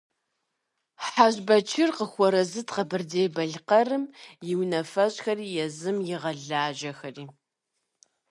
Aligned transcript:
Хьэжбэчыр 1.07 1.89
къыхуэарэзыт 1.97 2.67
Къэбэрдей-Балъкъэрым 2.75 4.03
и 4.51 4.53
унафэщӏхэри 4.61 5.47
езым 5.65 5.97
игъэлажьэхэри. 6.13 7.25